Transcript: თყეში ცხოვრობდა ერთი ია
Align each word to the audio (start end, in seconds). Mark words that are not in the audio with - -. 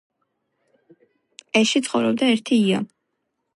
თყეში 1.49 1.83
ცხოვრობდა 1.89 2.33
ერთი 2.37 2.61
ია 2.65 2.83